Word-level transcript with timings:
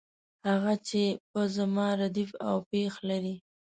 هغه 0.47 0.73
چې 0.87 1.01
په 1.31 1.41
زما 1.55 1.87
ردیف 2.01 2.31
او 2.47 2.55
پیښ 2.71 2.93
لري. 3.09 3.35